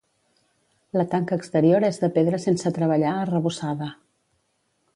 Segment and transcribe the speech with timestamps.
[0.99, 3.91] La tanca exterior és de pedra sense treballar arrebossada.